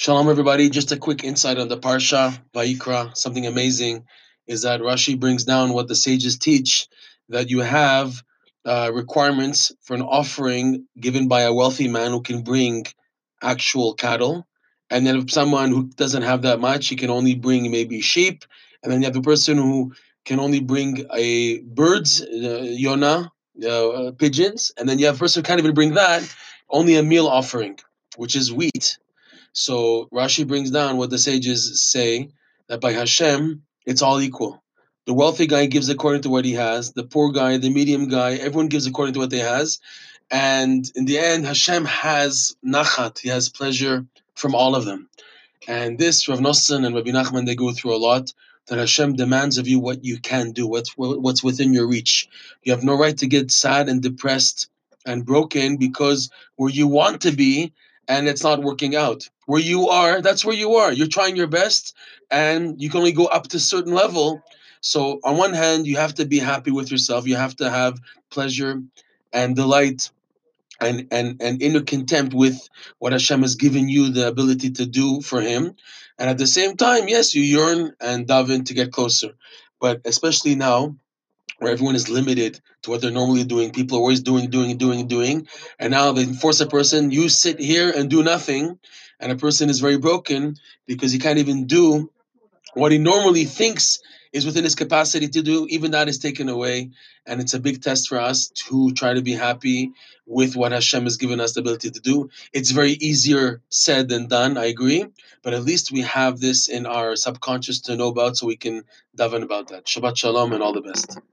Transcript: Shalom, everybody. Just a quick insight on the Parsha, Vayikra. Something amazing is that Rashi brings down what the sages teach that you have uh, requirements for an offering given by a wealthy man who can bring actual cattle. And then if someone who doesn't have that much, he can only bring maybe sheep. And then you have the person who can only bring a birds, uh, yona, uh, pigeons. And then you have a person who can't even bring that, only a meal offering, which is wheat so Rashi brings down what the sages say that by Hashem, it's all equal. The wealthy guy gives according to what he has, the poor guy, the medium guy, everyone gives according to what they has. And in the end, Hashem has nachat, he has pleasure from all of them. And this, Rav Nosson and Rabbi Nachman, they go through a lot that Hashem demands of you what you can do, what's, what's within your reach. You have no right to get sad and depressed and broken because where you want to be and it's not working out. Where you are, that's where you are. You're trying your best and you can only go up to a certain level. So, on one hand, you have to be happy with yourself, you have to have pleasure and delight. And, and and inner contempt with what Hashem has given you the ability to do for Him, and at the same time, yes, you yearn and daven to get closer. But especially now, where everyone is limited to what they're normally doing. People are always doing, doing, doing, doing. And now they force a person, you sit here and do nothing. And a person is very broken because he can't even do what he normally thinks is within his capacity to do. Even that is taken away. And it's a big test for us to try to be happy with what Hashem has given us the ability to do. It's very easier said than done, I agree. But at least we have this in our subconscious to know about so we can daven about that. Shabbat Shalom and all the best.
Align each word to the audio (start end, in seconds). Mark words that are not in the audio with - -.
Shalom, 0.00 0.28
everybody. 0.28 0.70
Just 0.70 0.92
a 0.92 0.96
quick 0.96 1.24
insight 1.24 1.58
on 1.58 1.66
the 1.66 1.76
Parsha, 1.76 2.40
Vayikra. 2.54 3.16
Something 3.16 3.48
amazing 3.48 4.04
is 4.46 4.62
that 4.62 4.80
Rashi 4.80 5.18
brings 5.18 5.42
down 5.42 5.72
what 5.72 5.88
the 5.88 5.96
sages 5.96 6.38
teach 6.38 6.86
that 7.30 7.50
you 7.50 7.62
have 7.62 8.22
uh, 8.64 8.92
requirements 8.94 9.72
for 9.82 9.94
an 9.94 10.02
offering 10.02 10.86
given 11.00 11.26
by 11.26 11.40
a 11.40 11.52
wealthy 11.52 11.88
man 11.88 12.12
who 12.12 12.22
can 12.22 12.42
bring 12.42 12.86
actual 13.42 13.94
cattle. 13.94 14.46
And 14.88 15.04
then 15.04 15.16
if 15.16 15.32
someone 15.32 15.70
who 15.72 15.88
doesn't 15.88 16.22
have 16.22 16.42
that 16.42 16.60
much, 16.60 16.86
he 16.86 16.94
can 16.94 17.10
only 17.10 17.34
bring 17.34 17.68
maybe 17.68 18.00
sheep. 18.00 18.44
And 18.84 18.92
then 18.92 19.00
you 19.00 19.06
have 19.06 19.14
the 19.14 19.20
person 19.20 19.58
who 19.58 19.94
can 20.24 20.38
only 20.38 20.60
bring 20.60 21.08
a 21.12 21.58
birds, 21.62 22.22
uh, 22.22 22.76
yona, 22.78 23.32
uh, 23.68 24.12
pigeons. 24.12 24.70
And 24.78 24.88
then 24.88 25.00
you 25.00 25.06
have 25.06 25.16
a 25.16 25.18
person 25.18 25.42
who 25.42 25.46
can't 25.48 25.58
even 25.58 25.74
bring 25.74 25.94
that, 25.94 26.22
only 26.70 26.94
a 26.94 27.02
meal 27.02 27.26
offering, 27.26 27.80
which 28.14 28.36
is 28.36 28.52
wheat 28.52 28.96
so 29.52 30.08
Rashi 30.12 30.46
brings 30.46 30.70
down 30.70 30.96
what 30.96 31.10
the 31.10 31.18
sages 31.18 31.82
say 31.82 32.30
that 32.68 32.80
by 32.80 32.92
Hashem, 32.92 33.62
it's 33.86 34.02
all 34.02 34.20
equal. 34.20 34.62
The 35.06 35.14
wealthy 35.14 35.46
guy 35.46 35.66
gives 35.66 35.88
according 35.88 36.22
to 36.22 36.30
what 36.30 36.44
he 36.44 36.52
has, 36.52 36.92
the 36.92 37.04
poor 37.04 37.32
guy, 37.32 37.56
the 37.56 37.70
medium 37.70 38.08
guy, 38.08 38.34
everyone 38.34 38.68
gives 38.68 38.86
according 38.86 39.14
to 39.14 39.20
what 39.20 39.30
they 39.30 39.38
has. 39.38 39.80
And 40.30 40.90
in 40.94 41.06
the 41.06 41.18
end, 41.18 41.46
Hashem 41.46 41.86
has 41.86 42.54
nachat, 42.64 43.18
he 43.18 43.30
has 43.30 43.48
pleasure 43.48 44.04
from 44.34 44.54
all 44.54 44.74
of 44.74 44.84
them. 44.84 45.08
And 45.66 45.98
this, 45.98 46.28
Rav 46.28 46.40
Nosson 46.40 46.84
and 46.84 46.94
Rabbi 46.94 47.10
Nachman, 47.10 47.46
they 47.46 47.54
go 47.54 47.72
through 47.72 47.96
a 47.96 47.98
lot 47.98 48.32
that 48.66 48.78
Hashem 48.78 49.14
demands 49.14 49.56
of 49.56 49.66
you 49.66 49.80
what 49.80 50.04
you 50.04 50.18
can 50.18 50.52
do, 50.52 50.66
what's, 50.66 50.92
what's 50.96 51.42
within 51.42 51.72
your 51.72 51.88
reach. 51.88 52.28
You 52.62 52.72
have 52.72 52.84
no 52.84 52.96
right 52.96 53.16
to 53.18 53.26
get 53.26 53.50
sad 53.50 53.88
and 53.88 54.02
depressed 54.02 54.68
and 55.06 55.24
broken 55.24 55.78
because 55.78 56.30
where 56.56 56.70
you 56.70 56.86
want 56.86 57.22
to 57.22 57.32
be 57.32 57.72
and 58.08 58.26
it's 58.26 58.42
not 58.42 58.62
working 58.62 58.96
out. 58.96 59.28
Where 59.46 59.60
you 59.60 59.88
are, 59.88 60.20
that's 60.20 60.44
where 60.44 60.56
you 60.56 60.74
are. 60.76 60.92
You're 60.92 61.06
trying 61.06 61.36
your 61.36 61.46
best 61.46 61.94
and 62.30 62.80
you 62.80 62.90
can 62.90 62.98
only 62.98 63.12
go 63.12 63.26
up 63.26 63.48
to 63.48 63.58
a 63.58 63.60
certain 63.60 63.92
level. 63.92 64.42
So, 64.80 65.20
on 65.24 65.36
one 65.36 65.52
hand, 65.54 65.86
you 65.86 65.96
have 65.96 66.14
to 66.14 66.24
be 66.26 66.38
happy 66.38 66.70
with 66.70 66.90
yourself, 66.90 67.26
you 67.26 67.36
have 67.36 67.56
to 67.56 67.70
have 67.70 67.98
pleasure 68.30 68.82
and 69.32 69.54
delight. 69.54 70.10
And, 70.80 71.08
and 71.10 71.42
and 71.42 71.60
inner 71.60 71.80
contempt 71.80 72.34
with 72.34 72.68
what 73.00 73.10
Hashem 73.10 73.42
has 73.42 73.56
given 73.56 73.88
you 73.88 74.10
the 74.10 74.28
ability 74.28 74.70
to 74.70 74.86
do 74.86 75.20
for 75.20 75.40
Him, 75.40 75.74
and 76.20 76.30
at 76.30 76.38
the 76.38 76.46
same 76.46 76.76
time, 76.76 77.08
yes, 77.08 77.34
you 77.34 77.42
yearn 77.42 77.94
and 78.00 78.28
daven 78.28 78.64
to 78.66 78.74
get 78.74 78.92
closer. 78.92 79.30
But 79.80 80.02
especially 80.04 80.54
now, 80.54 80.94
where 81.58 81.72
everyone 81.72 81.96
is 81.96 82.08
limited 82.08 82.60
to 82.82 82.90
what 82.90 83.00
they're 83.00 83.10
normally 83.10 83.44
doing. 83.44 83.72
People 83.72 83.98
are 83.98 84.00
always 84.00 84.20
doing, 84.20 84.50
doing, 84.50 84.76
doing, 84.76 85.08
doing. 85.08 85.48
And 85.78 85.90
now 85.90 86.12
they 86.12 86.24
force 86.24 86.60
a 86.60 86.66
person, 86.66 87.10
you 87.10 87.28
sit 87.28 87.60
here 87.60 87.90
and 87.90 88.08
do 88.08 88.22
nothing. 88.22 88.78
And 89.20 89.32
a 89.32 89.36
person 89.36 89.68
is 89.68 89.80
very 89.80 89.98
broken 89.98 90.56
because 90.86 91.10
he 91.10 91.18
can't 91.18 91.38
even 91.38 91.66
do 91.66 92.10
what 92.74 92.92
he 92.92 92.98
normally 92.98 93.44
thinks 93.44 94.00
is 94.32 94.44
within 94.44 94.64
his 94.64 94.74
capacity 94.74 95.28
to 95.28 95.42
do. 95.42 95.66
Even 95.70 95.92
that 95.92 96.08
is 96.08 96.18
taken 96.18 96.48
away. 96.48 96.90
And 97.26 97.40
it's 97.40 97.54
a 97.54 97.60
big 97.60 97.82
test 97.82 98.08
for 98.08 98.18
us 98.18 98.48
to 98.48 98.92
try 98.92 99.14
to 99.14 99.22
be 99.22 99.32
happy 99.32 99.92
with 100.26 100.54
what 100.54 100.72
Hashem 100.72 101.04
has 101.04 101.16
given 101.16 101.40
us 101.40 101.54
the 101.54 101.60
ability 101.60 101.90
to 101.90 102.00
do. 102.00 102.30
It's 102.52 102.70
very 102.70 102.92
easier 102.92 103.62
said 103.70 104.08
than 104.08 104.28
done, 104.28 104.58
I 104.58 104.66
agree. 104.66 105.06
But 105.42 105.54
at 105.54 105.64
least 105.64 105.90
we 105.90 106.02
have 106.02 106.40
this 106.40 106.68
in 106.68 106.86
our 106.86 107.16
subconscious 107.16 107.80
to 107.82 107.96
know 107.96 108.08
about 108.08 108.36
so 108.36 108.46
we 108.46 108.56
can 108.56 108.84
daven 109.16 109.42
about 109.42 109.68
that. 109.68 109.86
Shabbat 109.86 110.16
Shalom 110.16 110.52
and 110.52 110.62
all 110.62 110.72
the 110.72 110.82
best. 110.82 111.18